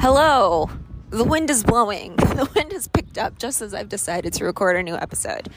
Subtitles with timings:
[0.00, 0.70] Hello.
[1.10, 2.14] The wind is blowing.
[2.38, 5.48] The wind has picked up just as I've decided to record a new episode.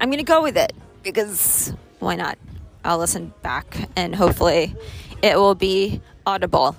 [0.00, 0.72] I'm going to go with it
[1.04, 2.36] because why not?
[2.84, 4.74] I'll listen back and hopefully
[5.22, 6.74] it will be audible.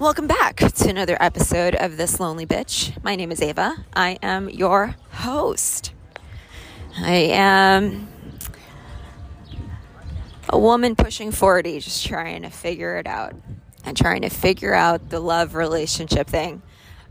[0.00, 3.00] Welcome back to another episode of This Lonely Bitch.
[3.04, 3.76] My name is Ava.
[3.94, 5.92] I am your host.
[6.98, 8.08] I am
[10.48, 13.36] a woman pushing 40, just trying to figure it out
[13.84, 16.62] and trying to figure out the love relationship thing.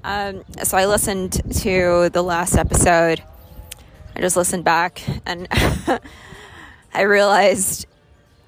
[0.03, 3.21] Um, so I listened to the last episode.
[4.15, 5.47] I just listened back and
[6.93, 7.85] I realized,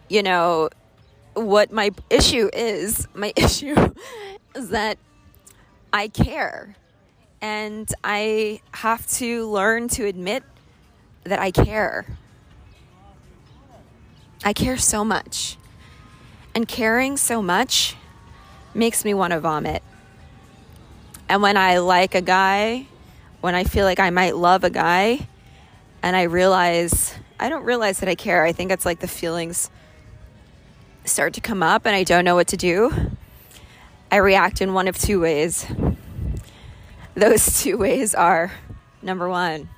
[0.07, 0.69] you know,
[1.33, 3.07] what my issue is.
[3.13, 3.75] My issue
[4.55, 4.97] is that
[5.91, 6.75] I care.
[7.41, 10.43] And I have to learn to admit
[11.23, 12.05] that I care.
[14.43, 15.57] I care so much.
[16.53, 17.95] And caring so much
[18.73, 19.83] makes me want to vomit.
[21.29, 22.87] And when I like a guy,
[23.41, 25.27] when I feel like I might love a guy,
[26.03, 28.43] and I realize, I don't realize that I care.
[28.43, 29.69] I think it's like the feelings
[31.05, 32.91] start to come up and I don't know what to do.
[34.11, 35.65] I react in one of two ways.
[37.15, 38.51] Those two ways are
[39.01, 39.69] number one,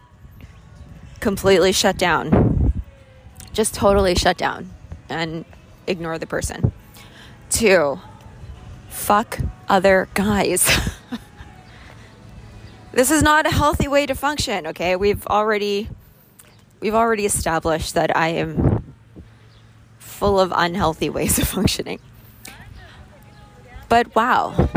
[1.19, 2.81] completely shut down,
[3.53, 4.69] just totally shut down
[5.09, 5.45] and
[5.87, 6.73] ignore the person.
[7.49, 7.99] Two,
[8.93, 10.69] fuck other guys.
[12.93, 14.95] this is not a healthy way to function, okay?
[14.95, 15.89] We've already
[16.79, 18.93] we've already established that I am
[19.99, 21.99] full of unhealthy ways of functioning.
[23.89, 24.69] But wow.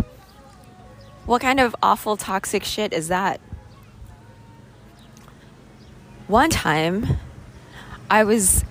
[1.26, 3.40] What kind of awful toxic shit is that?
[6.26, 7.18] One time
[8.10, 8.64] I was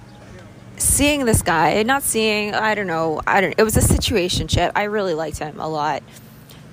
[0.78, 4.72] seeing this guy, not seeing, I don't know, I don't, it was a situation ship.
[4.76, 6.04] I really liked him a lot.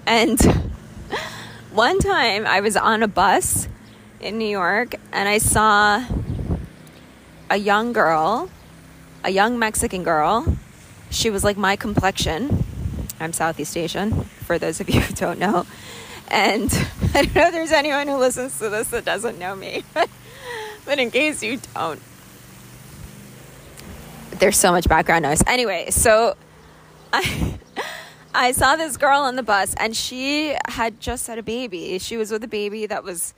[0.07, 0.41] And
[1.73, 3.69] one time I was on a bus
[4.21, 6.05] in New York and I saw
[7.51, 8.51] a young girl,
[9.25, 10.57] a young Mexican girl.
[11.11, 12.65] She was like my complexion.
[13.21, 15.67] I'm Southeast Asian, for those of you who don't know.
[16.29, 16.73] And
[17.15, 19.85] I don't know if there's anyone who listens to this that doesn't know me,
[20.85, 22.01] but in case you don't,
[24.43, 25.41] there's so much background noise.
[25.47, 26.35] Anyway, so
[27.13, 27.59] I
[28.35, 32.01] I saw this girl on the bus and she had just had a baby.
[32.01, 33.35] She was with a baby that was,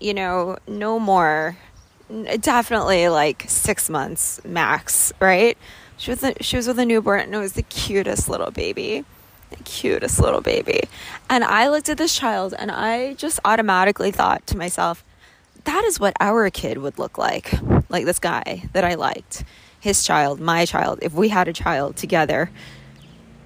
[0.00, 1.58] you know, no more
[2.40, 5.58] definitely like 6 months max, right?
[5.98, 9.04] She was a, she was with a newborn and it was the cutest little baby.
[9.50, 10.84] The cutest little baby.
[11.28, 15.04] And I looked at this child and I just automatically thought to myself,
[15.64, 17.52] that is what our kid would look like.
[17.90, 19.44] Like this guy that I liked
[19.80, 22.50] his child, my child, if we had a child together,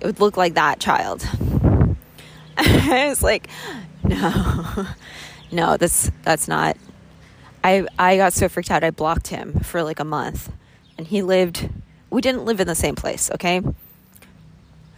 [0.00, 1.26] it would look like that child.
[2.56, 3.48] I was like,
[4.04, 4.86] no,
[5.52, 6.76] no, that's that's not.
[7.64, 8.84] I I got so freaked out.
[8.84, 10.50] I blocked him for like a month,
[10.98, 11.68] and he lived.
[12.10, 13.62] We didn't live in the same place, okay.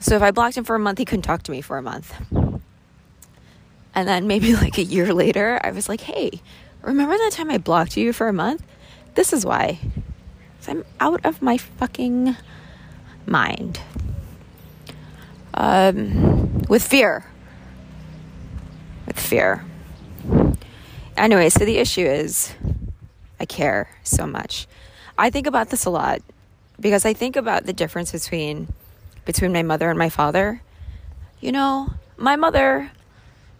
[0.00, 1.82] So if I blocked him for a month, he couldn't talk to me for a
[1.82, 2.12] month.
[3.94, 6.40] And then maybe like a year later, I was like, hey,
[6.82, 8.62] remember that time I blocked you for a month?
[9.14, 9.78] This is why.
[10.68, 12.36] I'm out of my fucking
[13.26, 13.80] mind.
[15.54, 17.24] Um, with fear.
[19.06, 19.64] With fear.
[21.16, 22.54] Anyway, so the issue is
[23.38, 24.66] I care so much.
[25.16, 26.22] I think about this a lot
[26.80, 28.68] because I think about the difference between
[29.24, 30.60] between my mother and my father.
[31.40, 32.90] You know, my mother,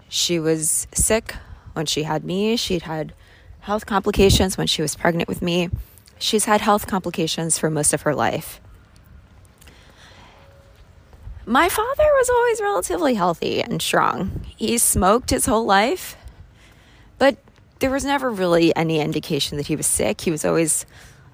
[0.09, 1.35] she was sick
[1.75, 2.57] when she had me.
[2.57, 3.13] She'd had
[3.61, 5.71] health complications when she was pregnant with me.
[6.19, 8.61] She's had health complications for most of her life.
[11.47, 14.47] My father was always relatively healthy and strong.
[14.57, 16.17] He smoked his whole life,
[17.19, 17.37] but
[17.81, 20.23] there was never really any indication that he was sick.
[20.23, 20.87] He was always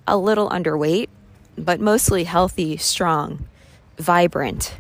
[0.09, 1.09] a little underweight,
[1.57, 3.47] but mostly healthy, strong,
[3.99, 4.77] vibrant.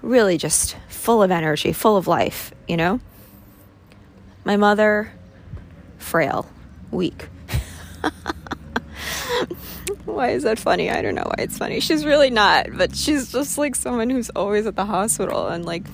[0.00, 3.00] Really just full of energy, full of life, you know?
[4.44, 5.12] My mother,
[5.98, 6.48] frail,
[6.90, 7.28] weak.
[10.04, 10.90] why is that funny?
[10.90, 11.80] I don't know why it's funny.
[11.80, 15.84] She's really not, but she's just like someone who's always at the hospital and like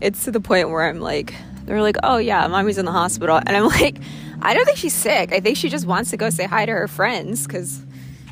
[0.00, 3.36] it's to the point where I'm like they're like, "Oh yeah, mommy's in the hospital."
[3.36, 3.98] And I'm like,
[4.40, 5.32] "I don't think she's sick.
[5.32, 7.82] I think she just wants to go say hi to her friends cuz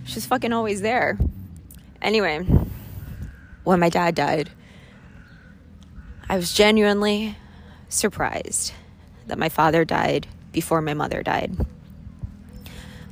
[0.05, 1.19] she's fucking always there."
[2.01, 2.47] Anyway,
[3.65, 4.51] when my dad died,
[6.29, 7.37] I was genuinely
[7.89, 8.73] surprised
[9.27, 11.57] that my father died before my mother died.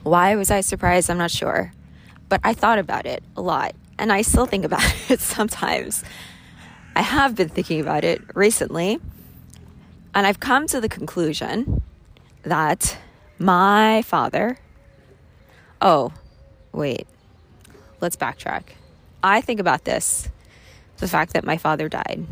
[0.05, 1.11] Why was I surprised?
[1.11, 1.73] I'm not sure.
[2.29, 6.05] But I thought about it a lot, and I still think about it sometimes.
[6.95, 9.01] I have been thinking about it recently,
[10.15, 11.83] and I've come to the conclusion
[12.43, 12.99] that
[13.39, 14.59] my father.
[15.81, 16.13] Oh,
[16.73, 17.07] wait.
[18.01, 18.63] Let's backtrack.
[19.23, 20.29] I think about this
[20.99, 22.27] the fact that my father died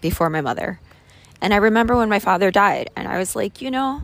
[0.00, 0.80] before my mother.
[1.40, 4.02] And I remember when my father died, and I was like, you know,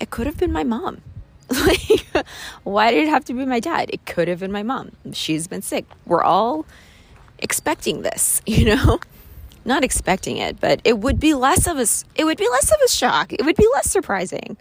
[0.00, 1.02] it could have been my mom.
[1.66, 2.26] like,
[2.64, 3.90] why did it have to be my dad?
[3.92, 4.92] It could have been my mom.
[5.12, 5.84] She's been sick.
[6.06, 6.66] We're all
[7.38, 9.00] expecting this, you know?
[9.64, 11.86] Not expecting it, but it would be less of a
[12.20, 13.32] it would be less of a shock.
[13.32, 14.56] It would be less surprising.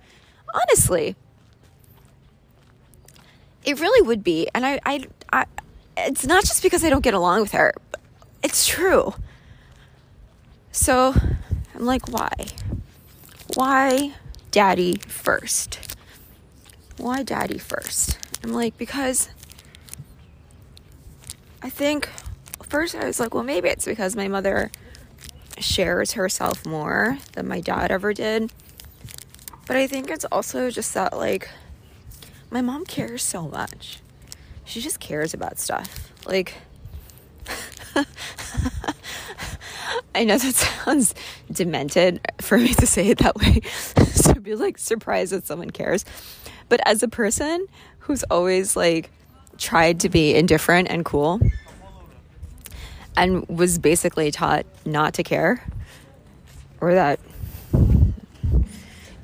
[0.54, 1.16] Honestly.
[3.66, 4.48] It really would be.
[4.54, 5.46] And I I, I
[5.98, 7.74] it's not just because I don't get along with her.
[8.44, 9.16] It's true.
[10.72, 11.14] So,
[11.76, 12.32] I'm like, why?
[13.56, 14.14] Why
[14.52, 15.91] daddy first?
[17.02, 18.20] Why daddy first?
[18.44, 19.30] I'm like, because
[21.64, 22.08] I think
[22.62, 24.70] first I was like, well, maybe it's because my mother
[25.58, 28.54] shares herself more than my dad ever did.
[29.66, 31.50] But I think it's also just that, like,
[32.52, 34.00] my mom cares so much.
[34.64, 36.14] She just cares about stuff.
[36.28, 36.54] Like,
[40.14, 41.16] I know that sounds
[41.52, 43.62] demented for me to say it that way,
[44.34, 46.06] to be like surprised that someone cares.
[46.72, 47.68] But as a person
[48.00, 49.12] who's always like
[49.58, 51.42] tried to be indifferent and cool,
[53.18, 55.62] and was basically taught not to care
[56.80, 57.20] or that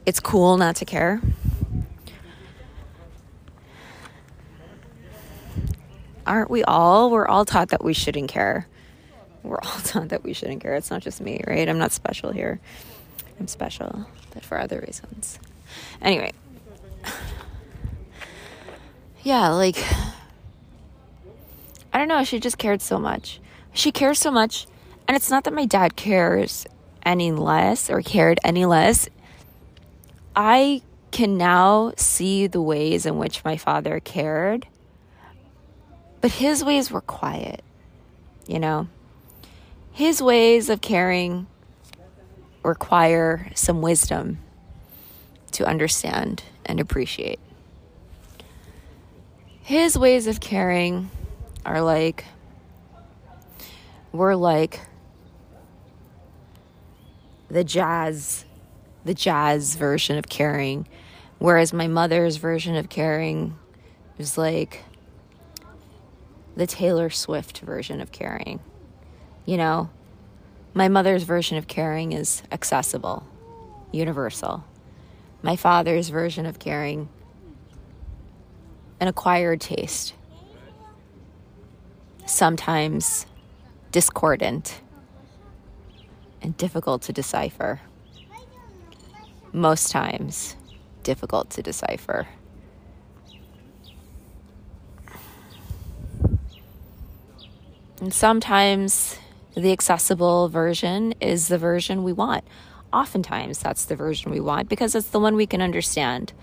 [0.05, 1.21] it's cool not to care.
[6.25, 7.09] Aren't we all?
[7.09, 8.67] We're all taught that we shouldn't care.
[9.43, 10.75] We're all taught that we shouldn't care.
[10.75, 11.69] It's not just me, right?
[11.69, 12.59] I'm not special here.
[13.39, 15.39] I'm special, but for other reasons.
[16.01, 16.33] Anyway.
[19.27, 19.77] Yeah, like
[21.91, 23.41] I don't know, she just cared so much
[23.77, 24.67] she cares so much.
[25.07, 26.65] And it's not that my dad cares
[27.05, 29.07] any less or cared any less.
[30.35, 30.81] I
[31.11, 34.67] can now see the ways in which my father cared,
[36.19, 37.63] but his ways were quiet,
[38.45, 38.87] you know?
[39.93, 41.47] His ways of caring
[42.63, 44.39] require some wisdom
[45.53, 47.39] to understand and appreciate.
[49.67, 51.11] His ways of caring
[51.65, 52.23] are like,
[54.13, 54.79] we're like
[57.51, 58.45] the jazz
[59.03, 60.87] the jazz version of caring.
[61.37, 63.59] Whereas my mother's version of caring
[64.17, 64.85] is like
[66.55, 68.61] the Taylor Swift version of caring
[69.47, 69.89] you know?
[70.75, 73.25] My mother's version of caring is accessible
[73.91, 74.63] universal.
[75.41, 77.09] My father's version of caring
[78.99, 80.13] an acquired taste
[82.29, 83.25] sometimes
[83.91, 84.81] discordant
[86.41, 87.81] and difficult to decipher.
[89.53, 90.55] Most times,
[91.03, 92.27] difficult to decipher.
[97.99, 99.17] And sometimes
[99.55, 102.43] the accessible version is the version we want.
[102.93, 106.33] Oftentimes, that's the version we want because it's the one we can understand.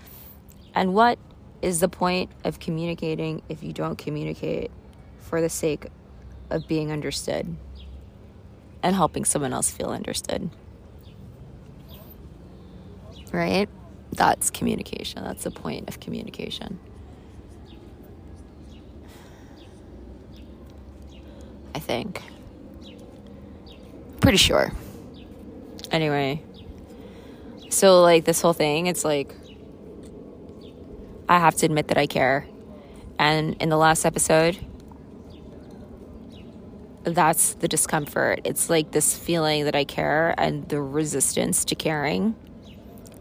[0.73, 1.17] And what
[1.61, 4.71] is the point of communicating if you don't communicate
[5.19, 5.87] for the sake
[6.49, 7.55] of being understood
[8.83, 10.49] and helping someone else feel understood.
[13.31, 13.67] Right?
[14.11, 15.23] That's communication.
[15.23, 16.79] That's the point of communication.
[21.73, 22.21] I think.
[24.21, 24.71] Pretty sure.
[25.91, 26.41] Anyway.
[27.69, 29.35] So, like, this whole thing, it's like,
[31.27, 32.47] I have to admit that I care.
[33.17, 34.57] And in the last episode,
[37.03, 38.41] that's the discomfort.
[38.43, 42.35] It's like this feeling that I care and the resistance to caring.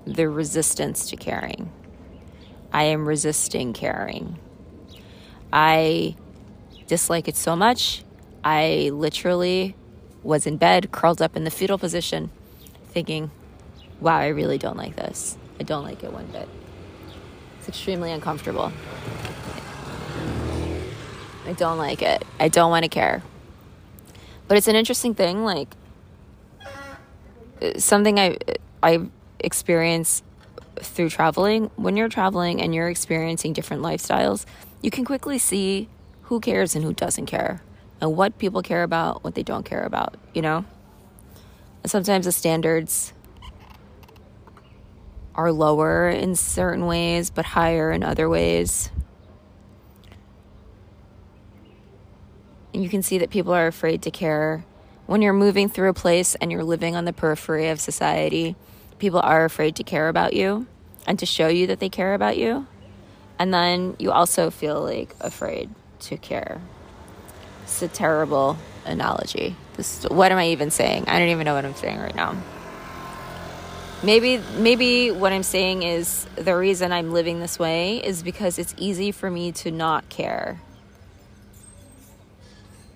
[0.06, 1.72] The resistance to caring.
[2.72, 4.38] I am resisting caring.
[5.52, 6.16] I
[6.86, 8.04] dislike it so much.
[8.42, 9.76] I literally
[10.22, 12.30] was in bed, curled up in the fetal position,
[12.86, 13.30] thinking,
[14.00, 15.38] wow, I really don't like this.
[15.60, 16.48] I don't like it one bit.
[17.64, 18.70] It's extremely uncomfortable.
[21.46, 22.22] I don't like it.
[22.38, 23.22] I don't want to care.
[24.46, 25.74] But it's an interesting thing, like
[27.62, 28.36] uh, something I
[28.82, 29.06] I
[29.40, 30.22] experience
[30.76, 31.70] through traveling.
[31.76, 34.44] When you're traveling and you're experiencing different lifestyles,
[34.82, 35.88] you can quickly see
[36.24, 37.62] who cares and who doesn't care,
[37.98, 40.16] and what people care about, what they don't care about.
[40.34, 40.66] You know,
[41.82, 43.13] and sometimes the standards
[45.34, 48.90] are lower in certain ways, but higher in other ways.
[52.72, 54.64] And you can see that people are afraid to care
[55.06, 58.56] when you're moving through a place and you're living on the periphery of society,
[58.98, 60.66] people are afraid to care about you
[61.06, 62.66] and to show you that they care about you.
[63.38, 65.68] And then you also feel like afraid
[66.00, 66.60] to care.
[67.64, 69.56] It's a terrible analogy.
[69.76, 71.04] This, what am I even saying?
[71.08, 72.36] I don't even know what I'm saying right now.
[74.04, 78.74] Maybe maybe what I'm saying is the reason I'm living this way is because it's
[78.76, 80.60] easy for me to not care.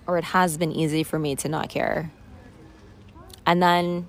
[0.05, 2.11] Or it has been easy for me to not care.
[3.43, 4.07] And then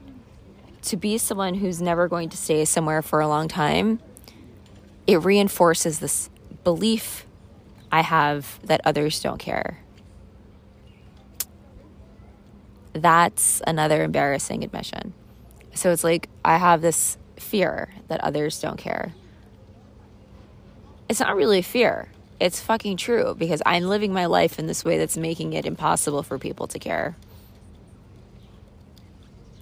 [0.83, 4.01] to be someone who's never going to stay somewhere for a long time,
[5.07, 6.29] it reinforces this
[6.65, 7.25] belief
[7.91, 9.79] I have that others don't care.
[12.93, 15.15] That's another embarrassing admission.
[15.81, 19.15] So it's like I have this fear that others don't care.
[21.09, 22.09] It's not really fear.
[22.39, 26.23] It's fucking true because I'm living my life in this way that's making it impossible
[26.23, 27.17] for people to care.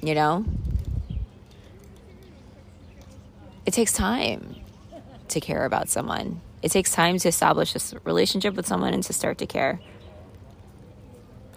[0.03, 0.45] You know?
[3.65, 4.57] It takes time
[5.29, 6.41] to care about someone.
[6.63, 9.79] It takes time to establish a relationship with someone and to start to care.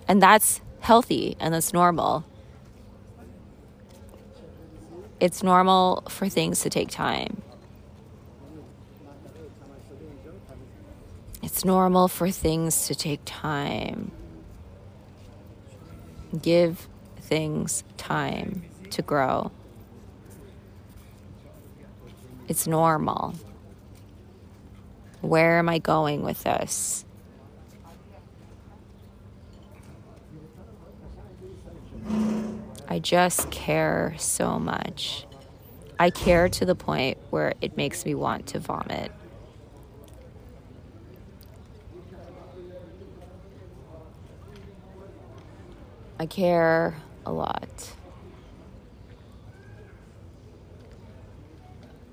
[0.07, 2.25] And that's healthy and that's normal.
[5.21, 7.43] It's normal for things to take time.
[11.43, 14.11] It's normal for things to take time.
[16.41, 16.87] Give
[17.19, 19.51] things time to grow.
[22.47, 23.35] It's normal.
[25.21, 27.05] Where am I going with this?
[32.91, 35.25] I just care so much.
[35.97, 39.13] I care to the point where it makes me want to vomit.
[46.19, 47.93] I care a lot.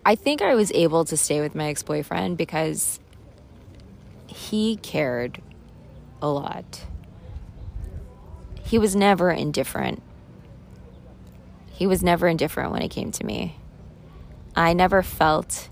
[0.06, 3.00] I think I was able to stay with my ex boyfriend because
[4.28, 5.42] he cared
[6.22, 6.84] a lot.
[8.62, 10.04] He was never indifferent.
[11.78, 13.54] He was never indifferent when it came to me.
[14.56, 15.68] I never felt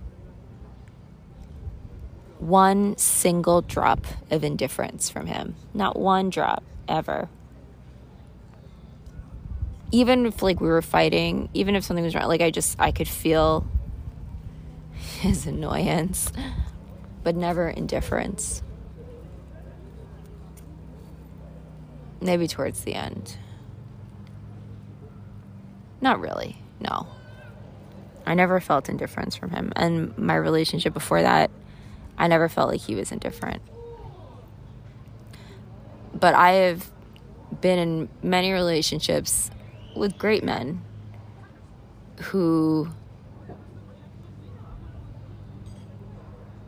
[2.38, 5.56] one single drop of indifference from him.
[5.74, 7.28] Not one drop, ever.
[9.90, 12.92] Even if like we were fighting, even if something was wrong, like I just I
[12.92, 13.66] could feel
[15.18, 16.30] his annoyance,
[17.24, 18.62] but never indifference.
[22.20, 23.38] Maybe towards the end.
[26.06, 27.08] Not really, no.
[28.24, 29.72] I never felt indifference from him.
[29.74, 31.50] And my relationship before that,
[32.16, 33.60] I never felt like he was indifferent.
[36.14, 36.92] But I have
[37.60, 39.50] been in many relationships
[39.96, 40.80] with great men
[42.20, 42.88] who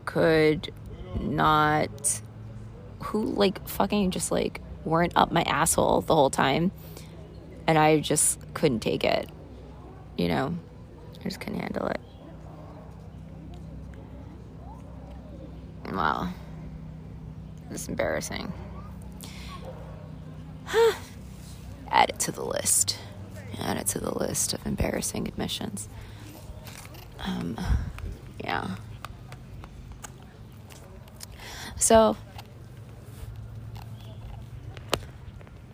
[0.04, 0.73] could
[1.21, 2.23] not,
[3.04, 6.73] who like fucking just like weren't up my asshole the whole time
[7.68, 9.28] and I just couldn't take it.
[10.16, 10.56] You know,
[11.20, 12.00] I just couldn't handle it.
[15.92, 16.32] Wow.
[17.70, 18.50] Is embarrassing.
[21.90, 22.98] Add it to the list.
[23.60, 25.90] Add it to the list of embarrassing admissions.
[27.20, 27.60] Um,
[28.42, 28.76] yeah.
[31.76, 32.16] So,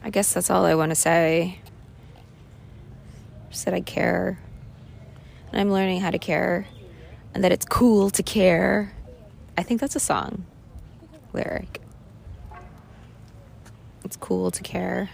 [0.02, 1.60] I guess that's all I want to say
[3.62, 4.38] that I care.
[5.52, 6.66] And I'm learning how to care
[7.32, 8.92] and that it's cool to care.
[9.56, 10.44] I think that's a song
[11.32, 11.80] lyric.
[14.04, 15.08] It's cool to care.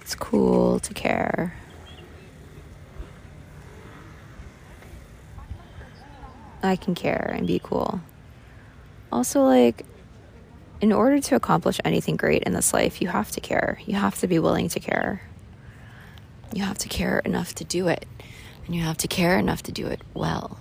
[0.00, 1.54] It's cool to care.
[6.62, 8.00] I can care and be cool.
[9.10, 9.86] Also, like,
[10.80, 13.78] in order to accomplish anything great in this life, you have to care.
[13.84, 15.22] You have to be willing to care.
[16.54, 18.06] You have to care enough to do it.
[18.66, 20.58] And you have to care enough to do it well.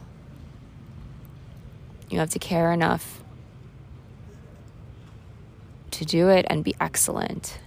[2.09, 3.23] You have to care enough
[5.91, 7.59] to do it and be excellent.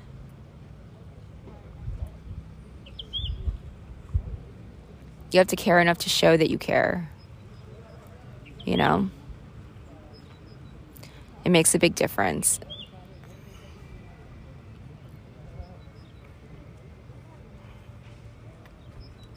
[5.30, 7.08] You have to care enough to show that you care.
[8.64, 9.10] You know?
[11.44, 12.60] It makes a big difference.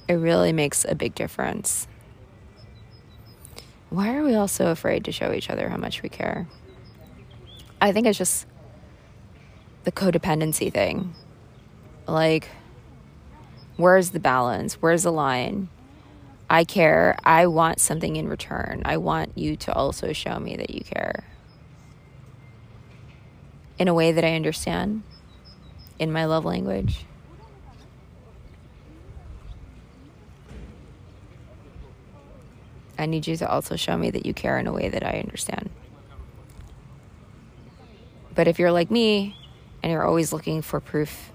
[0.08, 1.88] It really makes a big difference.
[3.90, 6.48] Why are we all so afraid to show each other how much we care?
[7.82, 8.46] I think it's just
[9.84, 11.16] the codependency thing.
[12.08, 12.50] Like,
[13.78, 14.76] where's the balance?
[14.76, 15.70] Where's the line?
[16.50, 17.18] I care.
[17.24, 18.84] I want something in return.
[18.86, 21.24] I want you to also show me that you care
[23.78, 25.04] in a way that I understand
[26.00, 27.06] in my love language.
[32.98, 35.20] I need you to also show me that you care in a way that I
[35.20, 35.70] understand.
[38.34, 39.36] But if you're like me
[39.84, 41.32] and you're always looking for proof,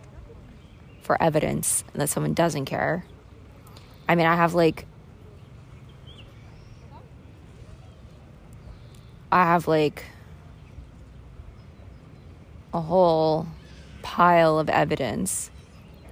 [1.02, 3.04] for evidence that someone doesn't care,
[4.08, 4.86] I mean, I have like,
[9.30, 10.04] I have like
[12.72, 13.46] a whole
[14.02, 15.50] pile of evidence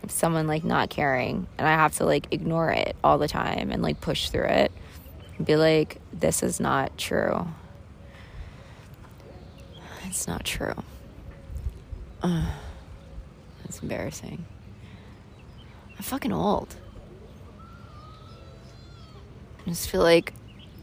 [0.02, 3.70] of someone like not caring, and I have to like ignore it all the time
[3.70, 4.72] and like push through it
[5.42, 7.46] be like, this is not true.
[10.06, 10.74] It's not true.
[12.22, 12.50] Uh,
[13.62, 14.44] that's embarrassing.
[15.96, 16.74] I'm fucking old.
[19.66, 20.32] I just feel like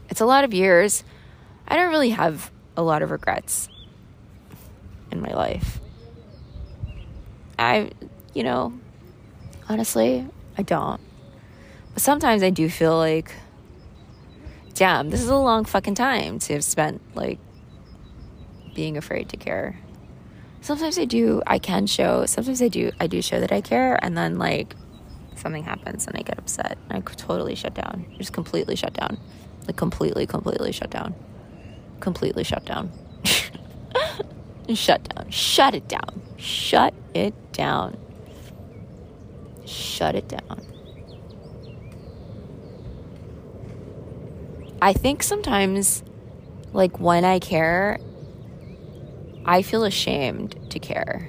[0.08, 1.04] it's a lot of years.
[1.66, 3.68] I don't really have a lot of regrets
[5.16, 5.80] in my life.
[7.58, 7.90] I,
[8.34, 8.72] you know,
[9.68, 11.00] honestly, I don't.
[11.94, 13.32] But sometimes I do feel like
[14.76, 17.38] damn, this is a long fucking time to have spent like
[18.74, 19.78] being afraid to care.
[20.60, 23.98] Sometimes I do, I can show, sometimes I do, I do show that I care,
[24.04, 24.76] and then like
[25.34, 26.76] something happens and I get upset.
[26.90, 28.04] And I totally shut down.
[28.18, 29.18] Just completely shut down.
[29.66, 31.14] Like completely, completely shut down.
[32.00, 32.92] Completely shut down.
[34.74, 35.30] Shut down.
[35.30, 36.22] Shut it down.
[36.36, 37.96] Shut it down.
[39.64, 40.62] Shut it down.
[44.80, 46.02] I think sometimes,
[46.72, 47.98] like when I care,
[49.44, 51.28] I feel ashamed to care.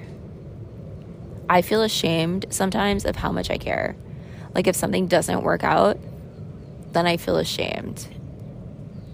[1.48, 3.96] I feel ashamed sometimes of how much I care.
[4.54, 5.98] Like if something doesn't work out,
[6.92, 8.06] then I feel ashamed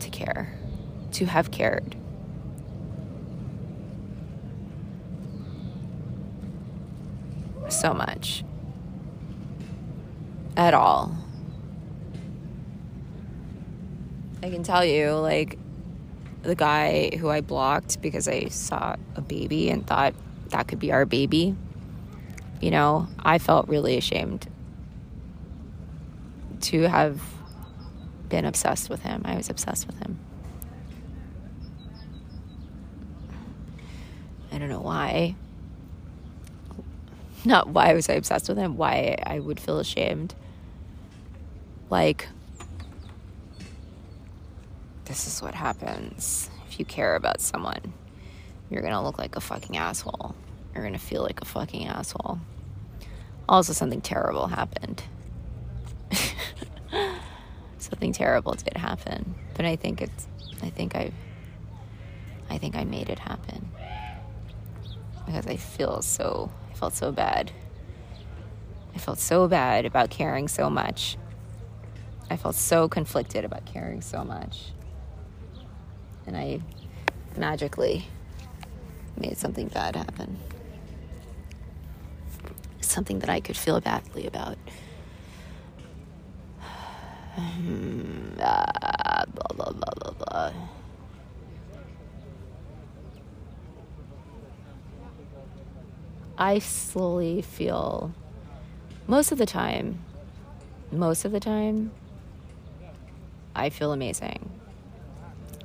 [0.00, 0.52] to care,
[1.12, 1.96] to have cared.
[7.74, 8.44] So much.
[10.56, 11.14] At all.
[14.42, 15.58] I can tell you, like,
[16.42, 20.14] the guy who I blocked because I saw a baby and thought
[20.48, 21.56] that could be our baby,
[22.60, 24.46] you know, I felt really ashamed
[26.62, 27.20] to have
[28.28, 29.22] been obsessed with him.
[29.24, 30.18] I was obsessed with him.
[34.52, 35.34] I don't know why.
[37.46, 40.35] Not why was I obsessed with him, why I would feel ashamed.
[41.90, 42.28] Like,
[45.04, 47.92] this is what happens if you care about someone.
[48.70, 50.35] You're gonna look like a fucking asshole.
[50.74, 52.40] You're gonna feel like a fucking asshole.
[53.46, 55.02] Also, something terrible happened.
[57.78, 60.26] something terrible did happen, but I think it's.
[60.62, 61.12] I think I.
[62.48, 63.70] I think I made it happen
[65.26, 66.50] because I feel so.
[66.74, 67.52] I felt so bad.
[68.94, 71.16] I felt so bad about caring so much.
[72.28, 74.72] I felt so conflicted about caring so much
[76.26, 76.60] and I
[77.37, 78.06] magically
[79.16, 80.38] made something bad happen.
[82.80, 84.58] Something that I could feel badly about.
[88.37, 88.66] blah,
[89.26, 90.52] blah, blah, blah, blah.
[96.37, 98.12] I slowly feel,
[99.07, 100.01] most of the time,
[100.90, 101.92] most of the time,
[103.55, 104.51] I feel amazing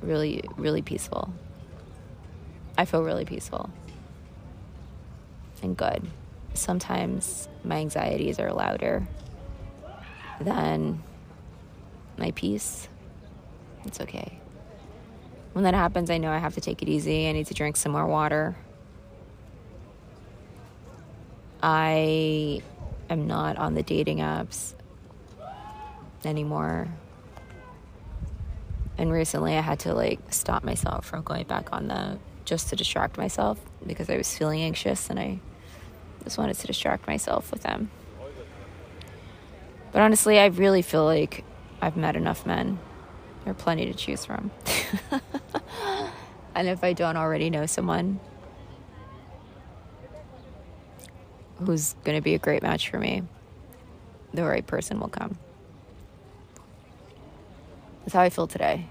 [0.02, 1.32] really, really peaceful.
[2.76, 3.70] I feel really peaceful
[5.62, 6.06] and good.
[6.54, 9.06] Sometimes my anxieties are louder
[10.40, 11.02] than
[12.16, 12.88] my peace.
[13.84, 14.38] It's okay.
[15.52, 17.28] When that happens, I know I have to take it easy.
[17.28, 18.56] I need to drink some more water.
[21.62, 22.62] I
[23.08, 24.74] am not on the dating apps
[26.24, 26.88] anymore.
[28.96, 32.76] And recently I had to like stop myself from going back on the just to
[32.76, 35.38] distract myself because I was feeling anxious and I
[36.24, 37.90] just wanted to distract myself with them.
[39.92, 41.44] But honestly, I really feel like
[41.80, 42.78] I've met enough men.
[43.44, 44.50] There are plenty to choose from.
[46.54, 48.20] and if I don't already know someone
[51.64, 53.22] who's going to be a great match for me,
[54.32, 55.38] the right person will come.
[58.00, 58.86] That's how I feel today.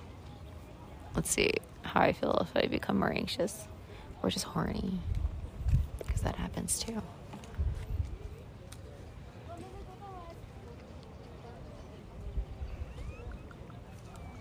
[1.15, 1.51] Let's see
[1.81, 3.67] how I feel if I become more anxious
[4.21, 4.99] or just horny.
[6.19, 7.01] because that happens too.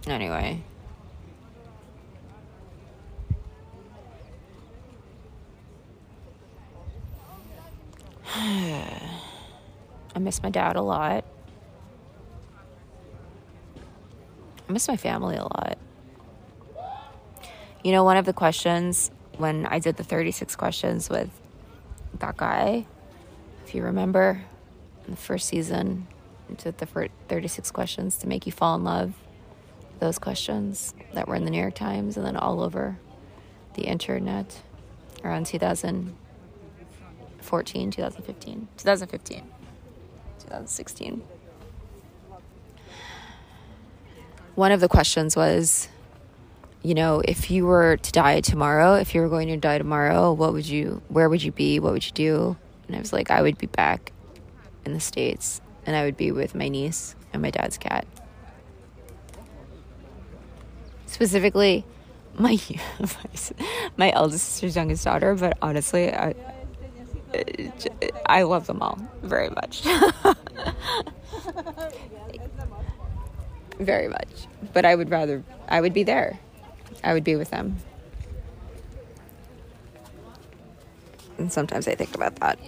[0.06, 0.62] Anyway.
[10.18, 11.24] I miss my dad a lot.
[14.68, 15.78] I miss my family a lot.
[17.84, 21.30] You know, one of the questions when I did the 36 questions with
[22.18, 22.84] that guy,
[23.64, 24.42] if you remember,
[25.06, 26.08] in the first season,
[26.50, 29.14] I did the 36 questions to make you fall in love.
[30.00, 32.98] Those questions that were in the New York Times and then all over
[33.74, 34.62] the internet
[35.22, 39.50] around 2014, 2015, 2015,
[40.38, 41.22] 2016.
[44.54, 45.88] One of the questions was,
[46.82, 50.32] you know, if you were to die tomorrow, if you were going to die tomorrow,
[50.32, 51.78] what would you, where would you be?
[51.78, 52.56] What would you do?
[52.86, 54.12] And I was like, I would be back
[54.84, 58.06] in the States and I would be with my niece and my dad's cat.
[61.06, 61.84] Specifically,
[62.38, 62.58] my
[63.96, 66.34] my eldest sister's youngest daughter, but honestly, I
[68.26, 69.82] I love them all very much.
[73.80, 74.28] very much.
[74.72, 76.38] But I would rather I would be there.
[77.04, 77.76] I would be with them.
[81.38, 82.58] And sometimes I think about that.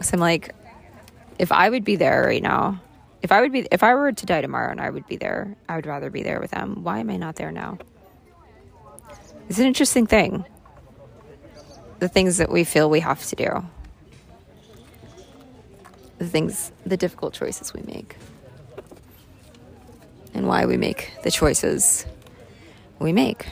[0.00, 0.54] So I'm like,
[1.38, 2.80] if I would be there right now,
[3.20, 5.54] if I would be, if I were to die tomorrow and I would be there,
[5.68, 6.82] I would rather be there with them.
[6.82, 7.78] Why am I not there now?
[9.48, 10.44] It's an interesting thing.
[12.02, 13.64] The things that we feel we have to do,
[16.18, 18.16] the things, the difficult choices we make,
[20.34, 22.04] and why we make the choices
[22.98, 23.46] we make.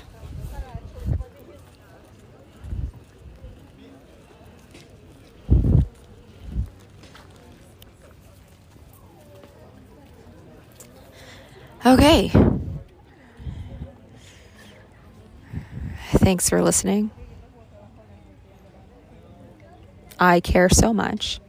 [11.86, 12.32] Okay.
[16.14, 17.12] Thanks for listening.
[20.20, 21.40] I care so much.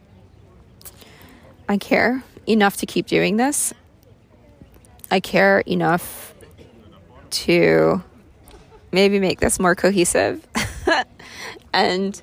[1.68, 3.74] I care enough to keep doing this.
[5.12, 6.34] I care enough
[7.32, 8.02] to
[8.94, 10.48] maybe make this more cohesive
[11.74, 12.22] and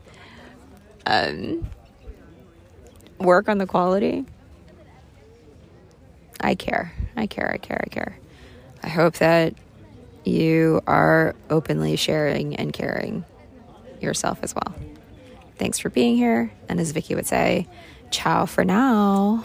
[1.05, 1.69] um,
[3.19, 4.25] work on the quality.
[6.41, 6.93] I care.
[7.15, 7.53] I care.
[7.53, 7.83] I care.
[7.85, 8.19] I care.
[8.83, 9.55] I hope that
[10.25, 13.25] you are openly sharing and caring
[14.01, 14.75] yourself as well.
[15.59, 16.53] Thanks for being here.
[16.69, 17.67] And as Vicky would say,
[18.11, 19.45] ciao for now.